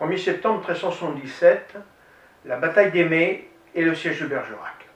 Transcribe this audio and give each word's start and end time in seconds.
1er 0.00 0.18
septembre 0.18 0.58
1377, 0.58 1.76
la 2.44 2.56
bataille 2.56 2.90
d'Aimé 2.92 3.48
et 3.74 3.82
le 3.82 3.94
siège 3.94 4.20
de 4.20 4.26
Bergerac. 4.26 4.86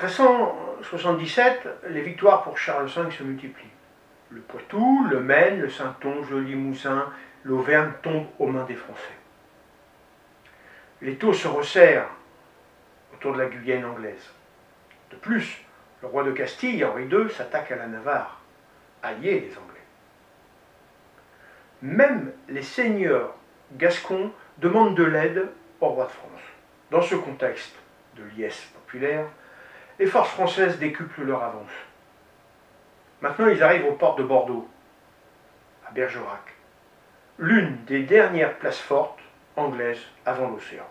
1377, 0.00 1.68
les 1.90 2.02
victoires 2.02 2.42
pour 2.42 2.58
Charles 2.58 2.86
V 2.86 3.10
se 3.10 3.22
multiplient. 3.22 3.66
Le 4.30 4.40
Poitou, 4.40 5.06
le 5.10 5.20
Maine, 5.20 5.60
le 5.60 5.70
Saintonge, 5.70 6.30
le 6.30 6.40
Limousin, 6.40 7.12
l'Auvergne 7.44 7.92
tombent 8.02 8.28
aux 8.38 8.46
mains 8.46 8.64
des 8.64 8.74
Français. 8.74 9.02
Les 11.00 11.16
taux 11.16 11.32
se 11.32 11.48
resserrent 11.48 12.10
autour 13.14 13.34
de 13.34 13.38
la 13.38 13.46
Guyane 13.46 13.84
anglaise. 13.84 14.30
De 15.10 15.16
plus, 15.16 15.64
le 16.02 16.08
roi 16.08 16.24
de 16.24 16.32
Castille, 16.32 16.84
Henri 16.84 17.04
II, 17.04 17.30
s'attaque 17.30 17.72
à 17.72 17.76
la 17.76 17.86
Navarre, 17.86 18.40
allié 19.02 19.40
des 19.40 19.56
Anglais. 19.56 19.77
Même 21.82 22.32
les 22.48 22.62
seigneurs 22.62 23.34
gascons 23.72 24.32
demandent 24.58 24.96
de 24.96 25.04
l'aide 25.04 25.48
au 25.80 25.88
roi 25.88 26.06
de 26.06 26.10
France. 26.10 26.40
Dans 26.90 27.02
ce 27.02 27.14
contexte 27.14 27.74
de 28.16 28.22
liesse 28.36 28.60
populaire, 28.74 29.26
les 29.98 30.06
forces 30.06 30.30
françaises 30.30 30.78
décuplent 30.78 31.24
leur 31.24 31.42
avance. 31.42 31.70
Maintenant, 33.20 33.48
ils 33.48 33.62
arrivent 33.62 33.86
aux 33.86 33.92
portes 33.92 34.18
de 34.18 34.24
Bordeaux, 34.24 34.68
à 35.86 35.90
Bergerac, 35.90 36.54
l'une 37.38 37.84
des 37.84 38.02
dernières 38.02 38.54
places 38.58 38.78
fortes 38.78 39.20
anglaises 39.56 40.02
avant 40.24 40.48
l'océan. 40.48 40.86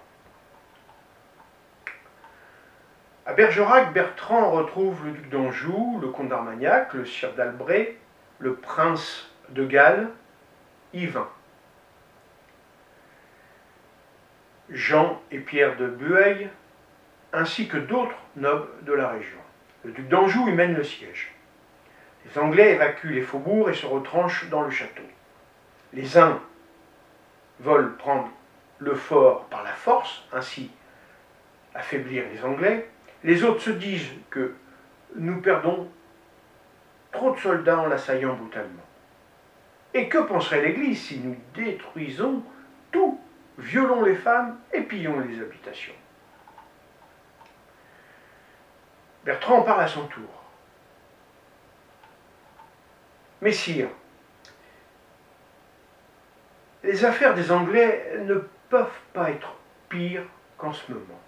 À 3.25 3.33
Bergerac, 3.33 3.93
Bertrand 3.93 4.51
retrouve 4.51 5.05
le 5.05 5.11
duc 5.11 5.29
d'Anjou, 5.29 5.99
le 6.01 6.07
comte 6.09 6.29
d'Armagnac, 6.29 6.93
le 6.93 7.05
sire 7.05 7.33
d'Albret, 7.33 7.97
le 8.39 8.55
prince 8.55 9.29
de 9.49 9.65
Galles, 9.65 10.07
Yvain. 10.93 11.27
Jean 14.69 15.21
et 15.31 15.39
Pierre 15.39 15.77
de 15.77 15.87
Bueil, 15.87 16.49
ainsi 17.33 17.67
que 17.67 17.77
d'autres 17.77 18.17
nobles 18.35 18.67
de 18.83 18.93
la 18.93 19.09
région. 19.09 19.37
Le 19.83 19.91
duc 19.91 20.07
d'Anjou 20.09 20.47
y 20.47 20.51
mène 20.51 20.75
le 20.75 20.83
siège. 20.83 21.33
Les 22.25 22.37
Anglais 22.37 22.73
évacuent 22.73 23.13
les 23.13 23.21
faubourgs 23.21 23.69
et 23.69 23.73
se 23.73 23.85
retranchent 23.85 24.49
dans 24.49 24.61
le 24.61 24.69
château. 24.69 25.03
Les 25.93 26.17
uns 26.17 26.41
veulent 27.59 27.95
prendre 27.95 28.29
le 28.79 28.93
fort 28.95 29.45
par 29.45 29.63
la 29.63 29.73
force, 29.73 30.23
ainsi 30.33 30.71
affaiblir 31.73 32.25
les 32.31 32.43
Anglais. 32.43 32.89
Les 33.23 33.43
autres 33.43 33.61
se 33.61 33.71
disent 33.71 34.11
que 34.29 34.53
nous 35.15 35.41
perdons 35.41 35.89
trop 37.11 37.31
de 37.31 37.39
soldats 37.39 37.79
en 37.79 37.87
l'assaillant 37.87 38.35
brutalement. 38.35 38.86
Et 39.93 40.09
que 40.09 40.17
penserait 40.19 40.61
l'Église 40.61 41.01
si 41.01 41.19
nous 41.19 41.35
détruisons 41.55 42.43
tout, 42.91 43.19
violons 43.57 44.03
les 44.03 44.15
femmes 44.15 44.59
et 44.73 44.81
pillons 44.81 45.19
les 45.19 45.39
habitations? 45.39 45.93
Bertrand 49.23 49.61
parle 49.63 49.81
à 49.81 49.87
son 49.87 50.05
tour. 50.07 50.29
Messire, 53.41 53.89
les 56.83 57.05
affaires 57.05 57.33
des 57.33 57.51
Anglais 57.51 58.19
ne 58.23 58.35
peuvent 58.69 58.99
pas 59.13 59.29
être 59.29 59.53
pires 59.89 60.23
qu'en 60.57 60.73
ce 60.73 60.91
moment. 60.91 61.21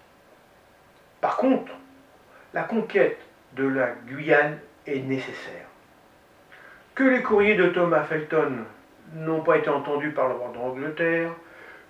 Par 1.20 1.36
contre, 1.36 1.72
la 2.54 2.62
conquête 2.62 3.20
de 3.52 3.64
la 3.64 3.90
Guyane 4.06 4.58
est 4.86 5.00
nécessaire. 5.00 5.69
Que 7.00 7.06
les 7.06 7.22
courriers 7.22 7.54
de 7.54 7.68
Thomas 7.68 8.02
Felton 8.02 8.58
n'ont 9.14 9.40
pas 9.40 9.56
été 9.56 9.70
entendus 9.70 10.10
par 10.10 10.28
le 10.28 10.34
roi 10.34 10.52
d'Angleterre, 10.52 11.30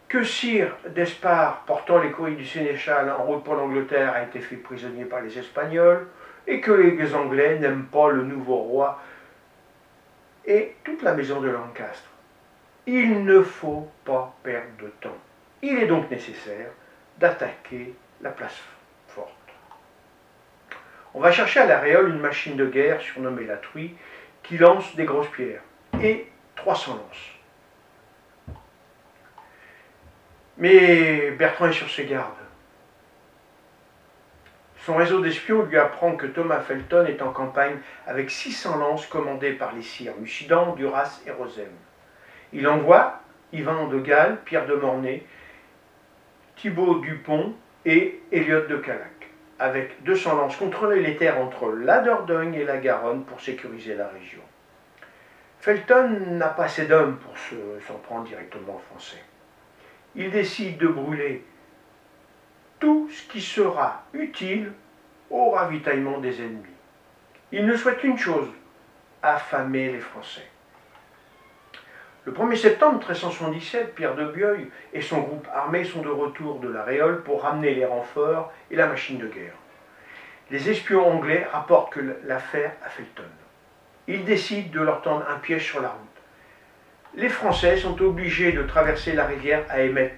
que 0.06 0.22
Sire 0.22 0.77
d'Espard, 0.89 1.64
portant 1.66 1.98
les 1.98 2.12
courriers 2.12 2.36
du 2.36 2.47
sénéchal 2.47 3.11
en 3.11 3.25
route 3.25 3.42
pour 3.42 3.56
l'Angleterre, 3.56 4.12
a 4.12 4.22
été 4.22 4.38
fait 4.38 4.55
prisonnier 4.55 5.05
par 5.05 5.20
les 5.20 5.36
Espagnols, 5.36 6.06
et 6.47 6.60
que 6.60 6.71
les 6.71 7.12
Anglais 7.12 7.59
n'aiment 7.59 7.87
pas 7.87 8.12
le 8.12 8.22
nouveau 8.22 8.59
roi 8.59 9.03
et 10.47 10.76
toute 10.84 11.03
la 11.03 11.15
maison 11.15 11.41
de 11.41 11.48
Lancastre. 11.48 12.09
Il 12.87 13.25
ne 13.25 13.42
faut 13.42 13.91
pas 14.04 14.32
perdre 14.44 14.81
de 14.81 14.92
temps. 15.00 15.19
Il 15.60 15.77
est 15.77 15.88
donc 15.88 16.09
nécessaire 16.09 16.71
d'attaquer 17.19 17.97
la 18.21 18.31
place 18.31 18.62
forte. 19.09 19.32
On 21.15 21.21
va 21.21 21.32
chercher 21.32 21.59
à 21.59 21.66
la 21.66 21.81
Réole 21.81 22.10
une 22.10 22.21
machine 22.21 22.54
de 22.54 22.66
guerre 22.66 23.00
surnommée 23.00 23.44
la 23.44 23.56
Truie 23.56 23.97
qui 24.43 24.59
lance 24.59 24.95
des 24.97 25.05
grosses 25.05 25.31
pierres 25.31 25.62
et 26.03 26.27
300 26.56 26.95
lances. 26.95 28.56
Mais 30.59 31.31
Bertrand 31.33 31.69
est 31.69 31.73
sur 31.73 31.91
ses 31.91 32.05
gardes. 32.05 32.34
Son 34.84 34.97
réseau 34.97 35.21
d'espions 35.21 35.62
lui 35.62 35.77
apprend 35.77 36.17
que 36.17 36.27
Thomas 36.27 36.61
Felton 36.61 37.06
est 37.06 37.21
en 37.21 37.33
campagne 37.33 37.77
avec 38.06 38.31
600 38.31 38.78
lances 38.78 39.06
commandées 39.06 39.53
par 39.53 39.75
les 39.75 39.83
sires 39.83 40.17
Muchidan, 40.19 40.75
Duras 40.75 41.21
et 41.27 41.31
Rosem. 41.31 41.69
Il 42.53 42.67
envoie 42.67 43.21
Yvan 43.53 43.89
de 43.89 44.01
Galles, 44.01 44.39
Pierre 44.45 44.67
de 44.67 44.75
Mornay, 44.75 45.25
Thibaut 46.57 47.01
Dupont 47.01 47.55
et 47.84 48.22
Elliot 48.33 48.67
de 48.67 48.77
Calac, 48.77 49.19
avec 49.60 50.03
200 50.04 50.37
lances 50.37 50.56
contrôler 50.56 51.03
les 51.03 51.16
terres 51.16 51.38
entre 51.38 51.71
la 51.71 52.00
Dordogne 52.00 52.54
et 52.54 52.65
la 52.65 52.78
Garonne 52.78 53.25
pour 53.25 53.41
sécuriser 53.41 53.94
la 53.94 54.09
région. 54.09 54.41
Felton 55.60 56.09
n'a 56.31 56.48
pas 56.48 56.65
assez 56.65 56.87
d'hommes 56.87 57.19
pour 57.19 57.37
s'en 57.37 57.98
prendre 57.98 58.26
directement 58.26 58.76
aux 58.76 58.94
Français. 58.94 59.22
Il 60.16 60.31
décide 60.31 60.78
de 60.78 60.88
brûler 60.88 61.44
tout 62.78 63.10
ce 63.10 63.28
qui 63.28 63.43
sera 63.43 64.04
utile 64.15 64.72
au 65.28 65.50
ravitaillement 65.50 66.19
des 66.19 66.41
ennemis. 66.41 66.65
Il 67.53 67.66
ne 67.66 67.77
souhaite 67.77 67.98
qu'une 67.98 68.16
chose, 68.16 68.48
affamer 69.22 69.92
les 69.92 70.00
Français. 70.00 70.48
Le 72.26 72.32
1er 72.32 72.56
septembre 72.56 72.98
1377, 72.98 73.94
Pierre 73.94 74.14
de 74.14 74.26
Bieuil 74.26 74.69
et 74.92 75.00
son 75.00 75.20
groupe 75.20 75.48
armé 75.54 75.84
sont 75.84 76.03
de 76.03 76.10
retour 76.10 76.60
de 76.60 76.69
la 76.69 76.84
Réole 76.84 77.22
pour 77.22 77.42
ramener 77.42 77.75
les 77.75 77.86
renforts 77.86 78.53
et 78.70 78.76
la 78.76 78.86
machine 78.86 79.16
de 79.16 79.26
guerre. 79.26 79.54
Les 80.50 80.69
espions 80.69 81.09
anglais 81.09 81.47
rapportent 81.50 81.94
que 81.94 82.00
l'affaire 82.26 82.72
a 82.84 82.91
fait. 82.91 83.04
Ils 84.06 84.25
décident 84.26 84.70
de 84.70 84.84
leur 84.84 85.00
tendre 85.00 85.25
un 85.30 85.38
piège 85.38 85.64
sur 85.64 85.80
la 85.80 85.88
route. 85.88 86.09
Les 87.14 87.30
Français 87.30 87.78
sont 87.78 87.98
obligés 88.03 88.53
de 88.53 88.64
traverser 88.64 89.14
la 89.14 89.25
rivière 89.25 89.64
à 89.70 89.80
Émet, 89.80 90.14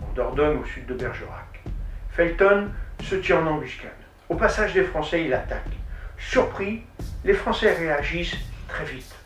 en 0.00 0.12
Dordogne 0.12 0.58
au 0.58 0.64
sud 0.64 0.86
de 0.86 0.94
Bergerac. 0.94 1.64
Felton 2.10 2.68
se 3.02 3.16
tient 3.16 3.40
en 3.40 3.46
embuscade. 3.46 3.90
Au 4.28 4.36
passage 4.36 4.72
des 4.74 4.84
Français, 4.84 5.24
il 5.24 5.34
attaque. 5.34 5.62
Surpris, 6.16 6.82
les 7.24 7.34
Français 7.34 7.72
réagissent 7.72 8.36
très 8.68 8.84
vite. 8.84 9.21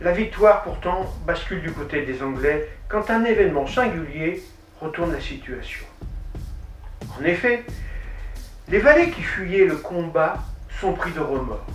La 0.00 0.12
victoire 0.12 0.64
pourtant 0.64 1.06
bascule 1.24 1.62
du 1.62 1.70
côté 1.72 2.04
des 2.04 2.22
Anglais 2.22 2.68
quand 2.88 3.10
un 3.10 3.24
événement 3.24 3.66
singulier 3.66 4.42
retourne 4.80 5.12
la 5.12 5.20
situation. 5.20 5.84
En 7.18 7.24
effet, 7.24 7.64
les 8.68 8.80
valets 8.80 9.10
qui 9.10 9.22
fuyaient 9.22 9.66
le 9.66 9.76
combat 9.76 10.38
sont 10.80 10.94
pris 10.94 11.12
de 11.12 11.20
remords. 11.20 11.66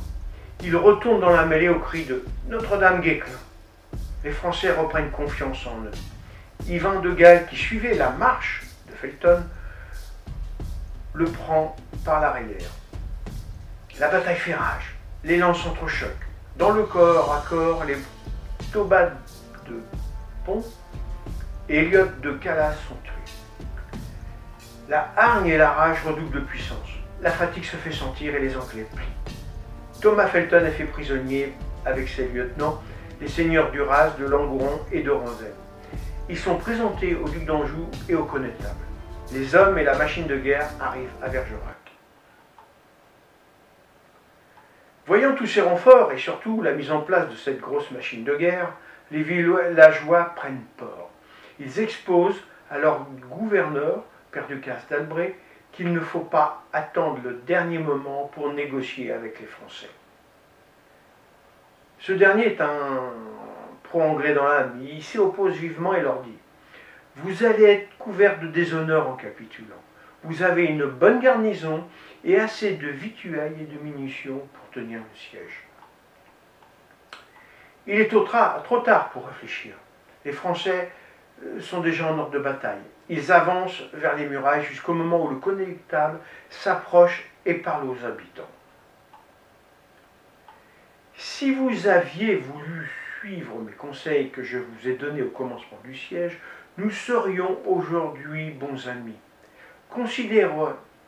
Ils 0.62 0.76
retournent 0.76 1.22
dans 1.22 1.30
la 1.30 1.46
mêlée 1.46 1.70
au 1.70 1.80
cri 1.80 2.04
de 2.04 2.26
Notre-Dame 2.50 3.00
Guéclin. 3.00 3.32
Les 4.26 4.32
Français 4.32 4.72
reprennent 4.72 5.12
confiance 5.12 5.66
en 5.66 5.82
eux. 5.86 6.68
Yvan 6.68 7.00
de 7.00 7.14
Galles, 7.14 7.48
qui 7.48 7.56
suivait 7.56 7.96
la 7.96 8.10
marche 8.10 8.64
de 8.90 8.94
Felton, 8.94 9.42
le 11.14 11.26
prend 11.26 11.76
par 12.04 12.20
l'arrière. 12.20 12.70
La 13.98 14.10
bataille 14.10 14.36
fait 14.36 14.54
rage, 14.54 14.96
les 15.24 15.38
lances 15.38 15.64
s'entrechoquent. 15.64 16.29
Dans 16.60 16.72
le 16.72 16.84
corps 16.84 17.34
à 17.34 17.50
corps, 17.50 17.86
les 17.86 17.96
Tobats 18.72 19.12
de 19.66 19.82
Pont 20.46 20.62
et 21.70 21.78
Elliot 21.78 22.06
de 22.22 22.34
Calas 22.34 22.74
sont 22.88 22.96
tués. 23.04 23.98
La 24.90 25.10
hargne 25.16 25.48
et 25.48 25.58
la 25.58 25.72
rage 25.72 26.04
redoublent 26.06 26.42
de 26.42 26.42
puissance. 26.42 26.90
La 27.22 27.32
fatigue 27.32 27.64
se 27.64 27.78
fait 27.78 27.94
sentir 27.94 28.36
et 28.36 28.40
les 28.40 28.56
Anglais 28.58 28.86
plient. 28.94 29.34
Thomas 30.02 30.28
Felton 30.28 30.66
est 30.66 30.72
fait 30.72 30.84
prisonnier 30.84 31.54
avec 31.86 32.10
ses 32.10 32.28
lieutenants, 32.28 32.84
les 33.22 33.30
seigneurs 33.30 33.72
d'Uras, 33.72 34.10
de 34.20 34.26
Langoron 34.26 34.82
et 34.92 35.02
de 35.02 35.12
Ronzel. 35.12 35.54
Ils 36.28 36.38
sont 36.38 36.58
présentés 36.58 37.16
au 37.16 37.28
duc 37.30 37.46
d'Anjou 37.46 37.88
et 38.08 38.16
au 38.16 38.26
connétable 38.26 38.86
les 39.32 39.56
hommes 39.56 39.78
et 39.78 39.84
la 39.84 39.96
machine 39.96 40.26
de 40.28 40.38
guerre 40.38 40.70
arrivent 40.80 41.10
à 41.22 41.30
Bergerac. 41.30 41.79
Voyant 45.10 45.34
tous 45.34 45.48
ces 45.48 45.62
renforts 45.62 46.12
et 46.12 46.20
surtout 46.20 46.62
la 46.62 46.72
mise 46.72 46.92
en 46.92 47.02
place 47.02 47.28
de 47.30 47.36
cette 47.36 47.60
grosse 47.60 47.90
machine 47.90 48.24
de 48.24 48.36
guerre, 48.36 48.74
les 49.10 49.24
villageois 49.24 50.36
prennent 50.36 50.62
port. 50.78 51.10
Ils 51.60 51.80
exposent 51.80 52.40
à 52.70 52.78
leur 52.78 53.08
gouverneur, 53.28 54.04
Père 54.32 54.46
Ducasse 54.46 54.88
d'Albret, 54.88 55.36
qu'il 55.72 55.92
ne 55.94 56.00
faut 56.00 56.20
pas 56.20 56.64
attendre 56.74 57.22
le 57.24 57.42
dernier 57.48 57.80
moment 57.80 58.30
pour 58.36 58.54
négocier 58.54 59.12
avec 59.12 59.40
les 59.40 59.48
Français. 59.48 59.90
Ce 61.98 62.12
dernier 62.12 62.46
est 62.46 62.62
un 62.62 63.12
pro-anglais 63.82 64.36
dans 64.36 64.46
l'âme. 64.46 64.80
Il 64.80 65.02
s'y 65.02 65.18
oppose 65.18 65.56
vivement 65.56 65.96
et 65.96 66.02
leur 66.02 66.22
dit 66.22 66.38
Vous 67.16 67.44
allez 67.44 67.64
être 67.64 67.98
couverts 67.98 68.40
de 68.40 68.48
déshonneur 68.50 69.10
en 69.10 69.16
capitulant. 69.16 69.74
Vous 70.24 70.44
avez 70.44 70.66
une 70.66 70.86
bonne 70.86 71.20
garnison 71.20 71.84
et 72.24 72.40
assez 72.40 72.74
de 72.74 72.88
vituailles 72.88 73.62
et 73.62 73.66
de 73.66 73.80
munitions 73.80 74.42
pour 74.54 74.70
tenir 74.72 75.00
le 75.00 75.18
siège. 75.18 75.64
Il 77.88 78.00
est 78.00 78.10
trop 78.10 78.80
tard 78.82 79.10
pour 79.12 79.26
réfléchir. 79.28 79.74
Les 80.26 80.32
Français 80.32 80.92
euh, 81.44 81.60
sont 81.62 81.82
déjà 81.82 82.12
en 82.12 82.20
ordre 82.20 82.32
de 82.32 82.40
bataille. 82.40 82.82
Ils 83.08 83.32
avancent 83.32 83.82
vers 83.94 84.16
les 84.16 84.28
murailles 84.28 84.64
jusqu'au 84.64 84.94
moment 84.94 85.26
où 85.26 85.30
le 85.30 85.38
connétable 85.38 86.20
s'approche 86.50 87.28
et 87.46 87.56
parle 87.56 87.90
aux 87.90 88.06
habitants. 88.06 88.50
Si 91.16 91.54
vous 91.54 91.88
aviez 91.88 92.36
voulu 92.36 92.92
suivre 93.20 93.56
mes 93.60 93.72
conseils 93.72 94.30
que 94.30 94.44
je 94.44 94.58
vous 94.58 94.88
ai 94.88 94.94
donnés 94.94 95.22
au 95.22 95.30
commencement 95.30 95.80
du 95.84 95.96
siège, 95.96 96.40
nous 96.78 96.92
serions 96.92 97.58
aujourd'hui 97.66 98.52
bons 98.52 98.88
amis. 98.88 99.18
Considérez 99.90 100.50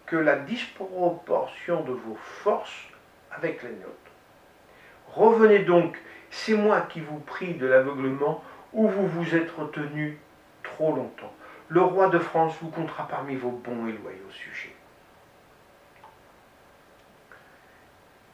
que 0.06 0.16
la 0.16 0.36
disproportion 0.36 1.83
de 1.83 1.92
vos 1.92 2.18
forces 2.44 2.88
avec 3.31 3.63
les 3.63 3.69
nôtres. 3.69 3.95
Revenez 5.07 5.60
donc, 5.60 5.98
c'est 6.30 6.54
moi 6.54 6.81
qui 6.81 7.00
vous 7.00 7.19
prie 7.19 7.54
de 7.54 7.68
l'aveuglement 7.68 8.44
où 8.74 8.88
vous 8.88 9.07
vous 9.07 9.36
êtes 9.36 9.51
retenu 9.51 10.18
trop 10.63 10.95
longtemps. 10.95 11.33
Le 11.69 11.81
roi 11.81 12.10
de 12.10 12.19
France 12.19 12.56
vous 12.62 12.69
comptera 12.69 13.07
parmi 13.07 13.36
vos 13.36 13.51
bons 13.51 13.88
et 13.88 13.94
loyaux 13.94 14.31
sujets. 14.31 14.75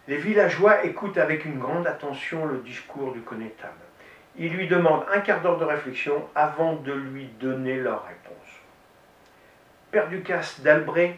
Les 0.08 0.18
villageois 0.18 0.86
écoutent 0.86 1.18
avec 1.18 1.46
une 1.46 1.60
grande 1.60 1.86
attention 1.86 2.46
le 2.46 2.60
discours 2.60 3.12
du 3.12 3.22
connétable. 3.22 3.74
Ils 4.38 4.54
lui 4.54 4.68
demandent 4.68 5.06
un 5.12 5.20
quart 5.20 5.42
d'heure 5.42 5.58
de 5.58 5.66
réflexion 5.66 6.28
avant 6.34 6.76
de 6.76 6.94
lui 6.94 7.26
donner 7.40 7.76
leur 7.76 8.06
réponse. 8.06 8.57
Père 9.92 10.10
Ducasse 10.10 10.60
d'Albret 10.62 11.18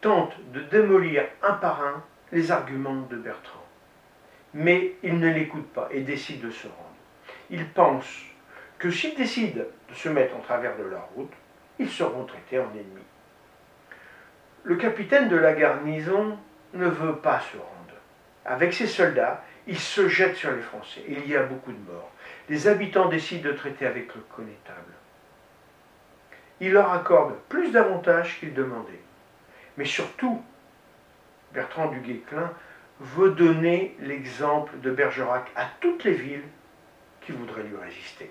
tente 0.00 0.34
de 0.52 0.60
démolir 0.60 1.24
un 1.42 1.54
par 1.54 1.82
un 1.82 2.02
les 2.32 2.50
arguments 2.50 3.02
de 3.10 3.16
Bertrand. 3.16 3.64
Mais 4.54 4.94
il 5.02 5.18
ne 5.18 5.30
l'écoute 5.30 5.68
pas 5.72 5.88
et 5.90 6.00
décide 6.00 6.40
de 6.42 6.50
se 6.50 6.66
rendre. 6.66 6.76
Il 7.50 7.66
pense 7.68 8.22
que 8.78 8.90
s'ils 8.90 9.14
décident 9.14 9.62
de 9.88 9.94
se 9.94 10.08
mettre 10.08 10.36
en 10.36 10.40
travers 10.40 10.76
de 10.76 10.82
leur 10.84 11.08
route, 11.14 11.32
ils 11.78 11.90
seront 11.90 12.24
traités 12.24 12.58
en 12.58 12.70
ennemis. 12.72 13.06
Le 14.64 14.76
capitaine 14.76 15.28
de 15.28 15.36
la 15.36 15.54
garnison 15.54 16.36
ne 16.74 16.86
veut 16.86 17.16
pas 17.16 17.40
se 17.40 17.56
rendre. 17.56 17.70
Avec 18.44 18.72
ses 18.72 18.86
soldats, 18.86 19.42
il 19.66 19.78
se 19.78 20.08
jette 20.08 20.36
sur 20.36 20.50
les 20.50 20.62
Français. 20.62 21.02
Il 21.08 21.26
y 21.26 21.36
a 21.36 21.42
beaucoup 21.42 21.72
de 21.72 21.90
morts. 21.90 22.10
Les 22.48 22.68
habitants 22.68 23.08
décident 23.08 23.48
de 23.48 23.54
traiter 23.54 23.86
avec 23.86 24.14
le 24.14 24.20
connétable. 24.34 24.92
Il 26.60 26.72
leur 26.72 26.92
accorde 26.92 27.34
plus 27.48 27.72
d'avantages 27.72 28.38
qu'ils 28.38 28.54
demandaient. 28.54 29.00
Mais 29.76 29.84
surtout, 29.84 30.42
Bertrand 31.52 31.88
du 31.88 32.00
Guesclin 32.00 32.52
veut 33.00 33.30
donner 33.30 33.96
l'exemple 34.00 34.78
de 34.80 34.90
Bergerac 34.90 35.50
à 35.56 35.66
toutes 35.80 36.04
les 36.04 36.12
villes 36.12 36.44
qui 37.22 37.32
voudraient 37.32 37.62
lui 37.62 37.76
résister. 37.76 38.30